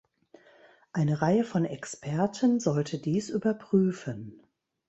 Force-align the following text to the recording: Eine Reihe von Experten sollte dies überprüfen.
Eine 0.93 1.21
Reihe 1.21 1.43
von 1.43 1.63
Experten 1.63 2.59
sollte 2.59 2.97
dies 2.97 3.29
überprüfen. 3.29 4.41